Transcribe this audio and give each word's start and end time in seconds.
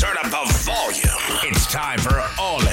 Turn 0.00 0.16
up 0.16 0.30
the 0.30 0.60
volume. 0.64 1.04
It's 1.44 1.66
time 1.66 1.98
for 1.98 2.08
Olex 2.38 2.69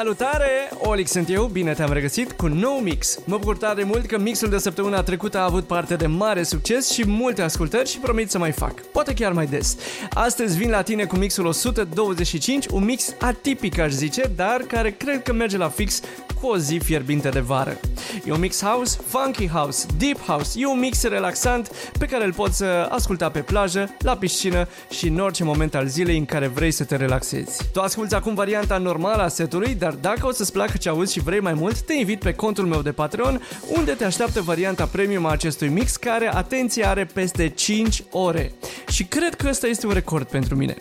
Salutare! 0.00 0.70
Olix 0.78 1.10
sunt 1.10 1.30
eu, 1.30 1.44
bine 1.44 1.72
te-am 1.72 1.92
regăsit 1.92 2.32
cu 2.32 2.46
nou 2.46 2.78
mix. 2.78 3.18
Mă 3.24 3.38
bucur 3.38 3.56
tare 3.56 3.82
mult 3.82 4.06
că 4.06 4.18
mixul 4.18 4.48
de 4.48 4.58
săptămâna 4.58 5.02
trecută 5.02 5.38
a 5.38 5.44
avut 5.44 5.66
parte 5.66 5.96
de 5.96 6.06
mare 6.06 6.42
succes 6.42 6.90
și 6.90 7.06
multe 7.06 7.42
ascultări 7.42 7.88
și 7.88 7.98
promit 7.98 8.30
să 8.30 8.38
mai 8.38 8.52
fac. 8.52 8.80
Poate 8.80 9.14
chiar 9.14 9.32
mai 9.32 9.46
des. 9.46 9.76
Astăzi 10.10 10.58
vin 10.58 10.70
la 10.70 10.82
tine 10.82 11.04
cu 11.04 11.16
mixul 11.16 11.46
125, 11.46 12.66
un 12.66 12.84
mix 12.84 13.14
atipic 13.18 13.78
aș 13.78 13.90
zice, 13.90 14.30
dar 14.36 14.60
care 14.60 14.90
cred 14.90 15.22
că 15.22 15.32
merge 15.32 15.56
la 15.56 15.68
fix 15.68 16.00
cu 16.40 16.46
o 16.46 16.56
zi 16.56 16.78
fierbinte 16.78 17.28
de 17.28 17.40
vară. 17.40 17.80
E 18.24 18.32
un 18.32 18.40
mix 18.40 18.62
house, 18.62 18.98
funky 19.06 19.48
house, 19.48 19.86
deep 19.98 20.18
house, 20.18 20.60
e 20.60 20.66
un 20.66 20.78
mix 20.78 21.02
relaxant 21.02 21.70
pe 21.98 22.06
care 22.06 22.24
îl 22.24 22.32
poți 22.32 22.64
asculta 22.88 23.30
pe 23.30 23.40
plajă, 23.40 23.96
la 23.98 24.16
piscină 24.16 24.68
și 24.90 25.06
în 25.06 25.18
orice 25.18 25.44
moment 25.44 25.74
al 25.74 25.86
zilei 25.86 26.18
în 26.18 26.24
care 26.24 26.46
vrei 26.46 26.70
să 26.70 26.84
te 26.84 26.96
relaxezi. 26.96 27.70
Tu 27.72 27.80
asculti 27.80 28.14
acum 28.14 28.34
varianta 28.34 28.78
normală 28.78 29.22
a 29.22 29.28
setului, 29.28 29.74
dar 29.74 29.92
dacă 29.92 30.26
o 30.26 30.32
să-ți 30.32 30.52
placă 30.52 30.76
ce 30.76 30.88
auzi 30.88 31.12
și 31.12 31.20
vrei 31.20 31.40
mai 31.40 31.54
mult, 31.54 31.80
te 31.80 31.94
invit 31.94 32.20
pe 32.20 32.32
contul 32.32 32.66
meu 32.66 32.82
de 32.82 32.92
Patreon, 32.92 33.42
unde 33.76 33.92
te 33.92 34.04
așteaptă 34.04 34.40
varianta 34.40 34.84
premium 34.84 35.26
a 35.26 35.30
acestui 35.30 35.68
mix, 35.68 35.96
care, 35.96 36.34
atenție, 36.34 36.86
are 36.86 37.04
peste 37.04 37.48
5 37.48 38.02
ore. 38.10 38.52
Și 38.88 39.04
cred 39.04 39.34
că 39.34 39.46
ăsta 39.48 39.66
este 39.66 39.86
un 39.86 39.92
record 39.92 40.26
pentru 40.26 40.56
mine. 40.56 40.76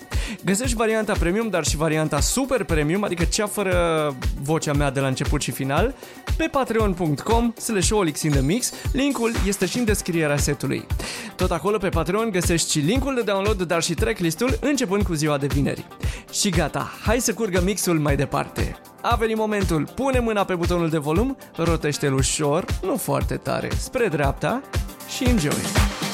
Găsești 0.45 0.75
varianta 0.75 1.13
premium, 1.13 1.49
dar 1.49 1.65
și 1.65 1.77
varianta 1.77 2.19
super 2.19 2.63
premium, 2.63 3.03
adică 3.03 3.23
cea 3.23 3.47
fără 3.47 4.15
vocea 4.41 4.73
mea 4.73 4.91
de 4.91 4.99
la 4.99 5.07
început 5.07 5.41
și 5.41 5.48
final, 5.51 5.95
pe 6.37 6.47
patreon.com 6.51 7.53
slash 7.57 7.91
mix. 8.41 8.71
Linkul 8.91 9.31
este 9.47 9.65
și 9.65 9.77
în 9.77 9.85
descrierea 9.85 10.37
setului. 10.37 10.85
Tot 11.35 11.51
acolo 11.51 11.77
pe 11.77 11.89
Patreon 11.89 12.29
găsești 12.31 12.71
și 12.71 12.79
linkul 12.79 13.15
de 13.15 13.21
download, 13.21 13.61
dar 13.61 13.81
și 13.81 13.93
tracklistul, 13.93 14.57
începând 14.61 15.03
cu 15.03 15.13
ziua 15.13 15.37
de 15.37 15.47
vineri. 15.47 15.87
Și 16.31 16.49
gata, 16.49 16.91
hai 17.03 17.19
să 17.19 17.33
curgă 17.33 17.61
mixul 17.61 17.99
mai 17.99 18.15
departe. 18.15 18.75
A 19.01 19.15
venit 19.15 19.37
momentul, 19.37 19.87
pune 19.95 20.19
mâna 20.19 20.43
pe 20.43 20.55
butonul 20.55 20.89
de 20.89 20.97
volum, 20.97 21.37
rotește-l 21.55 22.13
ușor, 22.13 22.65
nu 22.81 22.97
foarte 22.97 23.35
tare, 23.35 23.69
spre 23.77 24.07
dreapta 24.07 24.61
și 25.15 25.23
enjoy! 25.23 26.08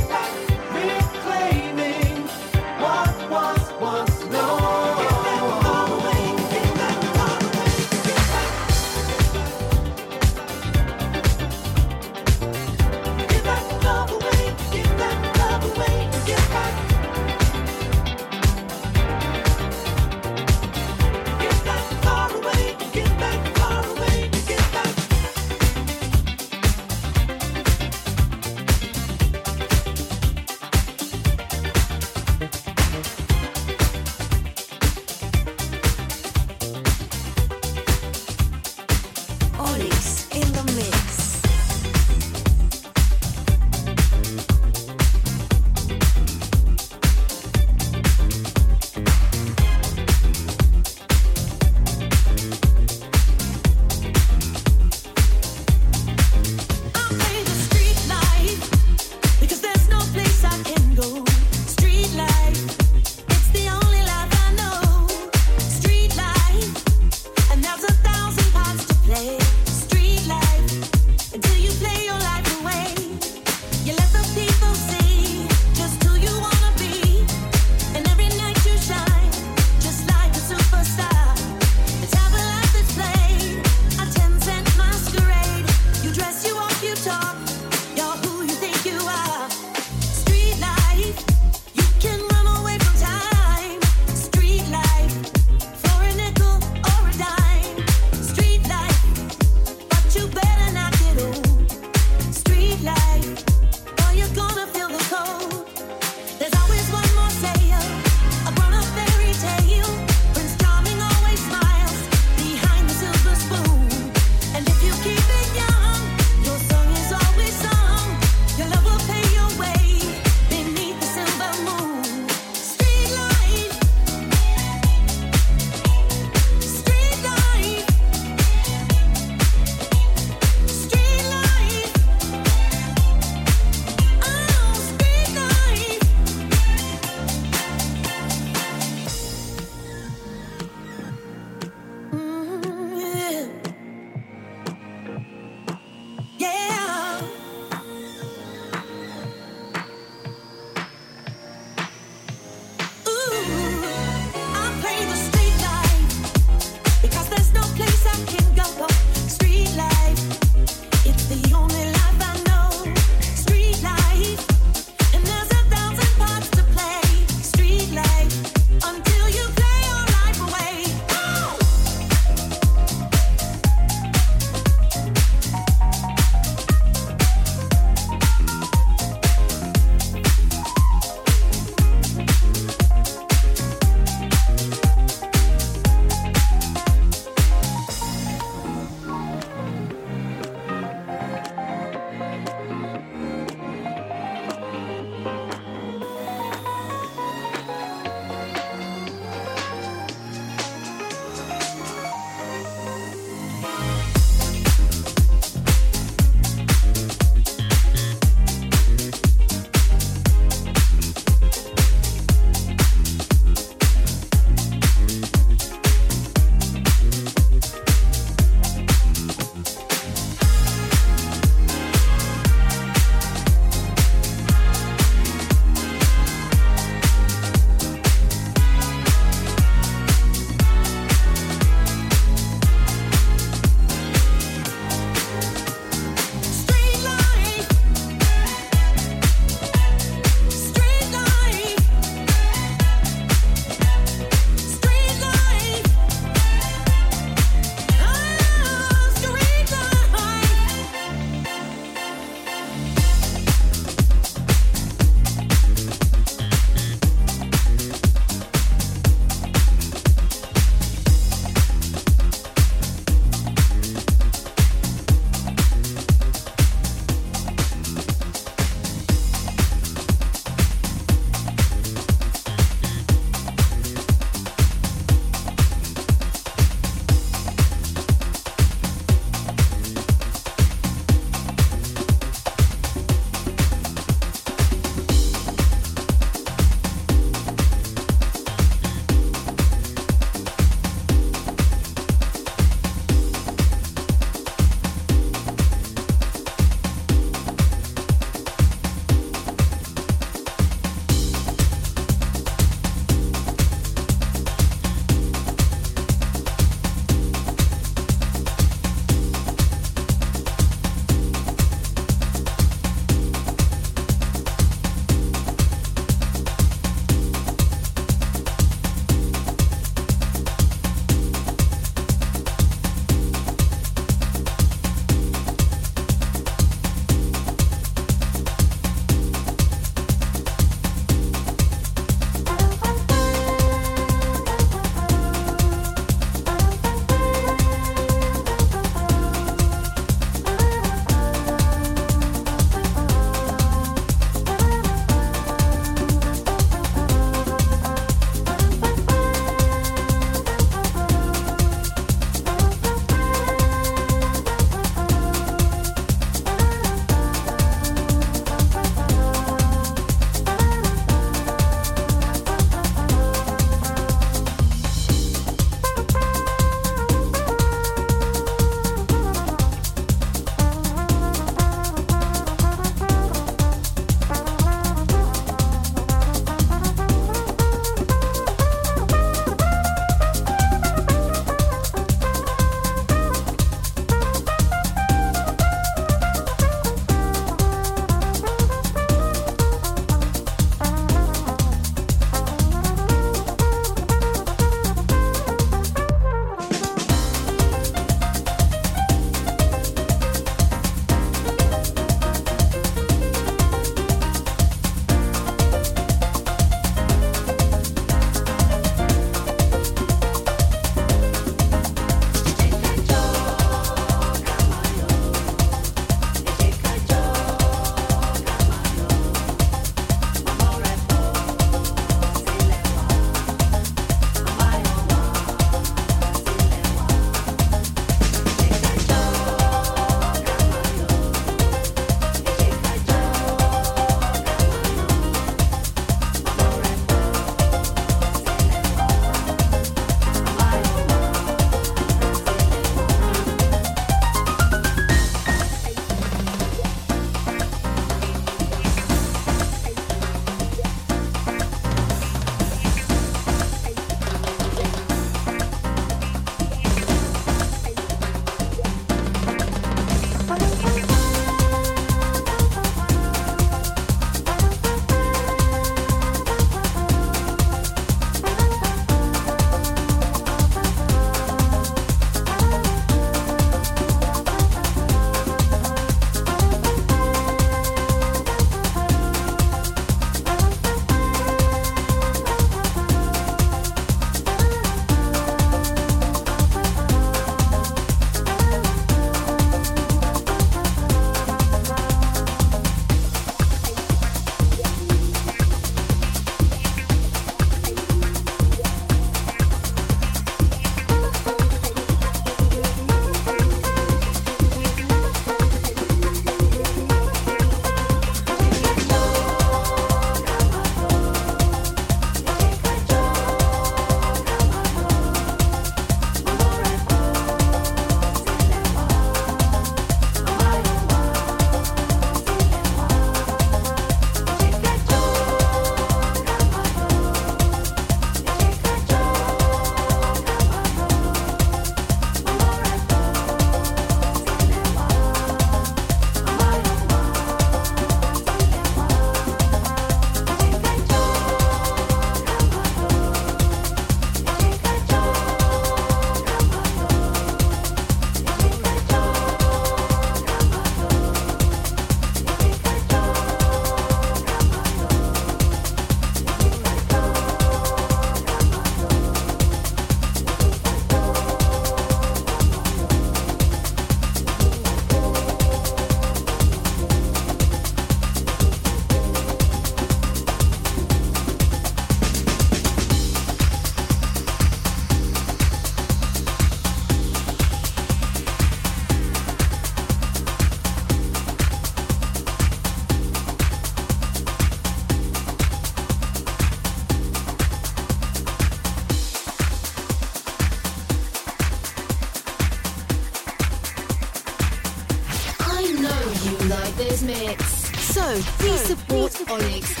Onyx 599.51 600.00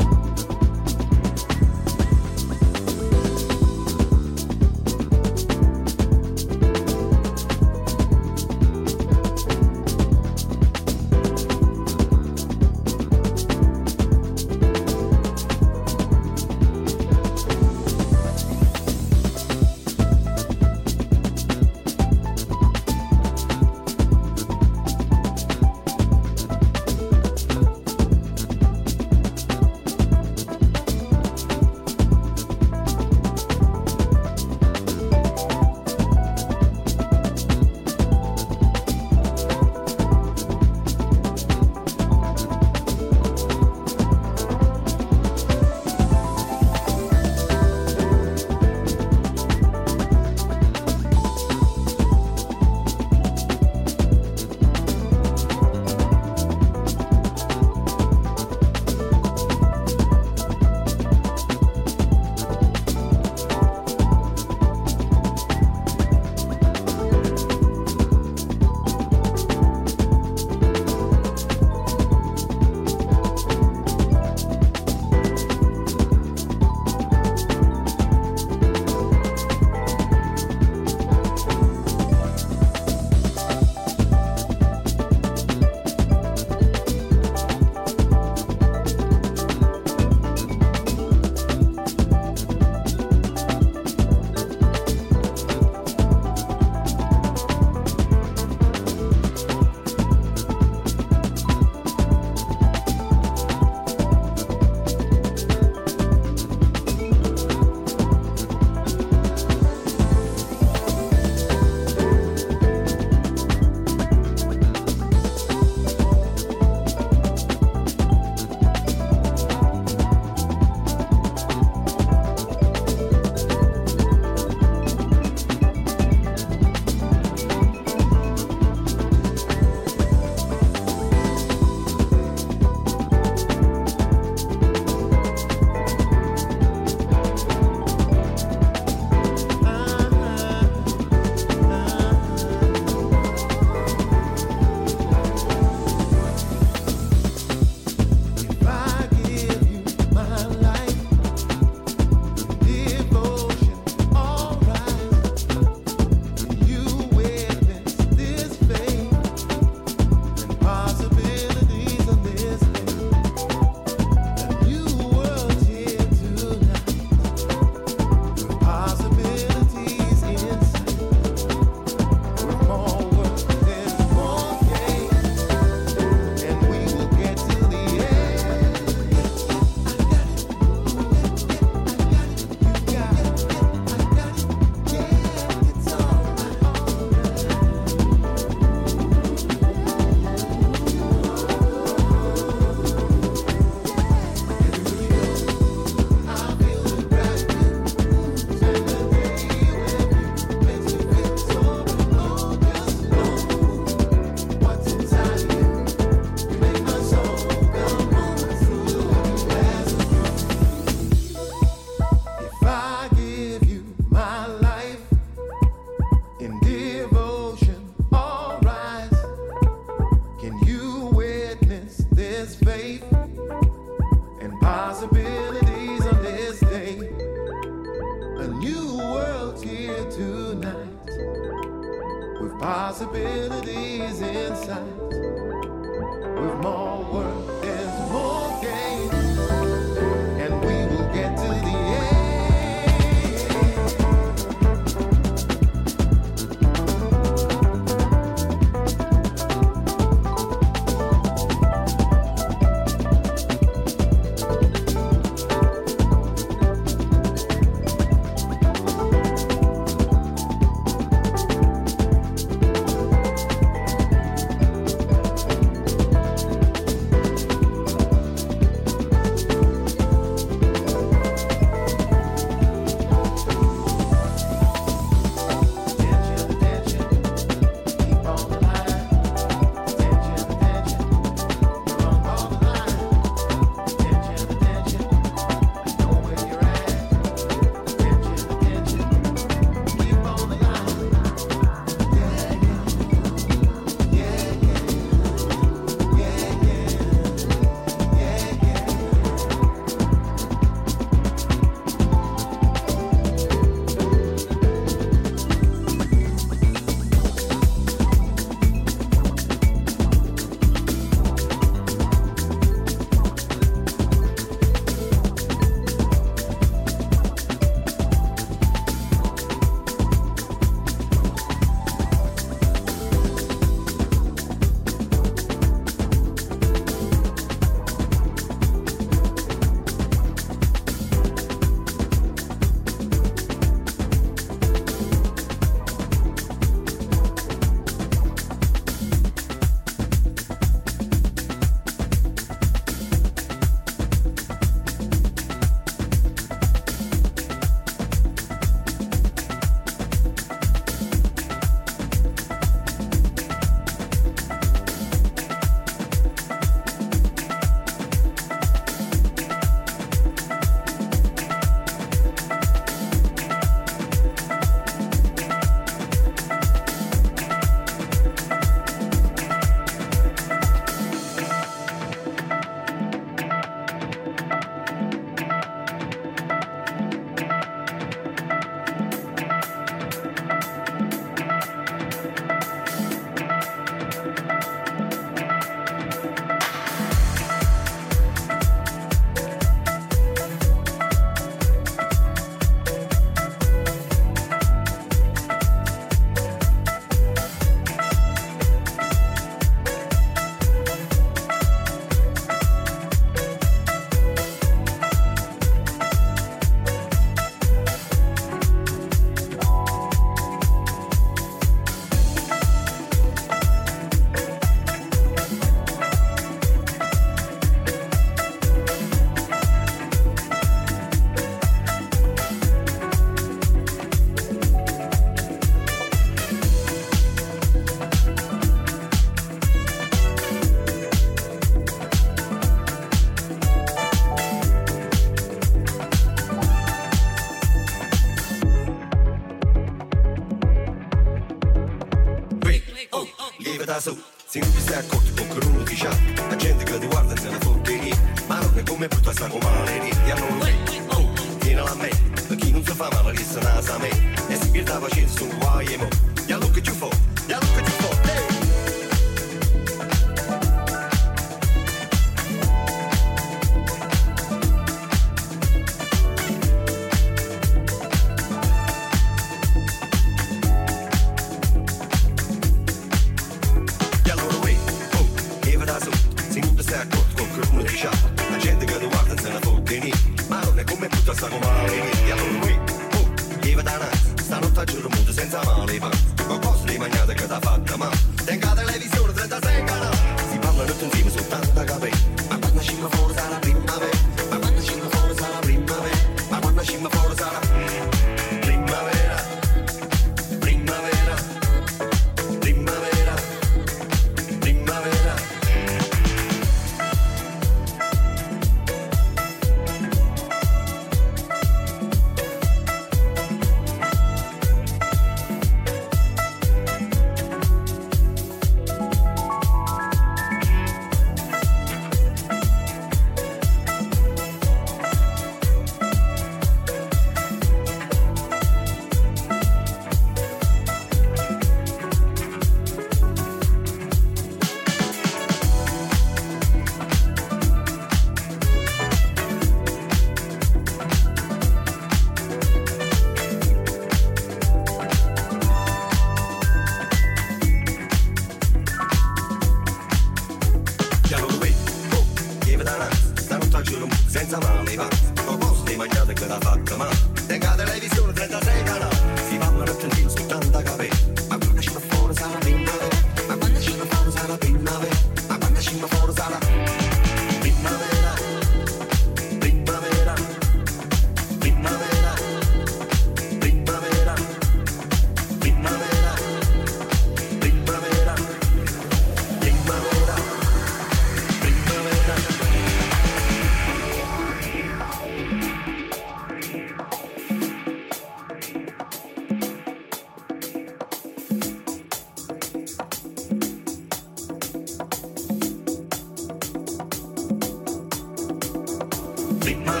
Sleep 599.71 600.00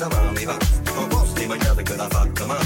zaman 0.00 0.36
bir 0.36 0.46
bak 0.46 0.62
O 0.98 1.10
boz 1.10 1.36
değil 1.36 1.48
bana 1.48 1.76
da 1.76 1.84
Come 1.84 2.08
farkıma 2.08 2.56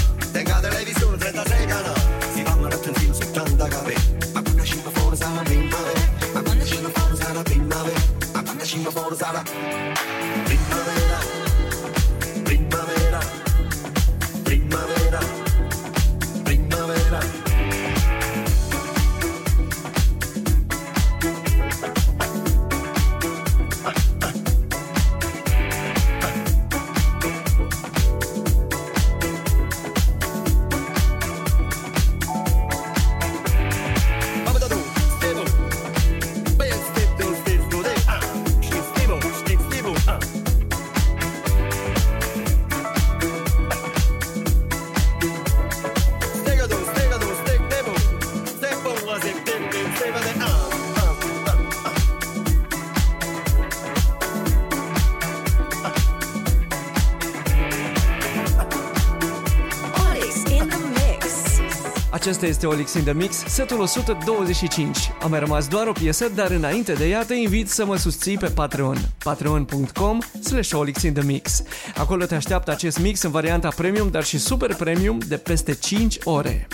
Acesta 62.45 62.65
este 62.67 62.75
Olix 62.75 62.93
in 62.93 63.03
the 63.03 63.13
Mix, 63.13 63.35
setul 63.35 63.79
125. 63.79 65.11
A 65.21 65.25
mai 65.25 65.39
rămas 65.39 65.67
doar 65.67 65.87
o 65.87 65.91
piesă, 65.91 66.29
dar 66.35 66.51
înainte 66.51 66.93
de 66.93 67.07
ea 67.07 67.23
te 67.23 67.33
invit 67.33 67.69
să 67.69 67.85
mă 67.85 67.95
susții 67.95 68.37
pe 68.37 68.47
Patreon. 68.47 68.97
patreon.com 69.23 70.19
slash 70.43 70.73
Olix 70.73 71.01
in 71.01 71.13
the 71.13 71.23
Mix. 71.23 71.63
Acolo 71.97 72.25
te 72.25 72.35
așteaptă 72.35 72.71
acest 72.71 72.99
mix 72.99 73.21
în 73.21 73.31
varianta 73.31 73.69
premium, 73.75 74.09
dar 74.09 74.23
și 74.23 74.37
super 74.37 74.75
premium 74.75 75.19
de 75.27 75.37
peste 75.37 75.73
5 75.73 76.17
ore. 76.23 76.67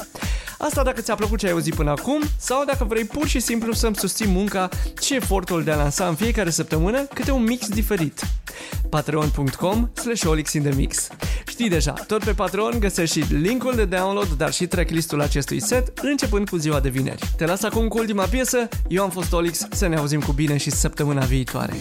Asta 0.57 0.83
dacă 0.83 1.01
ți-a 1.01 1.15
plăcut 1.15 1.39
ce 1.39 1.45
ai 1.45 1.51
auzit 1.51 1.75
până 1.75 1.89
acum 1.89 2.21
sau 2.37 2.65
dacă 2.65 2.83
vrei 2.83 3.03
pur 3.03 3.27
și 3.27 3.39
simplu 3.39 3.73
să-mi 3.73 3.95
susții 3.95 4.27
munca 4.27 4.69
și 5.01 5.15
efortul 5.15 5.63
de 5.63 5.71
a 5.71 5.75
lansa 5.75 6.07
în 6.07 6.15
fiecare 6.15 6.49
săptămână 6.49 7.01
câte 7.03 7.31
un 7.31 7.43
mix 7.43 7.67
diferit. 7.67 8.21
patreon.com 8.89 9.89
slash 9.93 10.25
Olix 10.25 10.53
in 10.53 10.61
the 10.63 10.75
Mix. 10.75 11.07
Știi 11.61 11.73
deja, 11.73 11.93
tot 12.07 12.23
pe 12.23 12.31
Patreon 12.31 12.79
găsești 12.79 13.19
și 13.19 13.33
linkul 13.33 13.75
de 13.75 13.85
download, 13.85 14.31
dar 14.37 14.53
și 14.53 14.67
tracklistul 14.67 15.21
acestui 15.21 15.61
set, 15.61 15.99
începând 16.01 16.49
cu 16.49 16.57
ziua 16.57 16.79
de 16.79 16.89
vineri. 16.89 17.31
Te 17.37 17.45
las 17.45 17.63
acum 17.63 17.87
cu 17.87 17.97
ultima 17.97 18.23
piesă, 18.23 18.67
eu 18.87 19.03
am 19.03 19.09
fost 19.09 19.33
Olix, 19.33 19.67
să 19.71 19.87
ne 19.87 19.95
auzim 19.95 20.19
cu 20.19 20.31
bine 20.31 20.57
și 20.57 20.69
săptămâna 20.69 21.25
viitoare. 21.25 21.73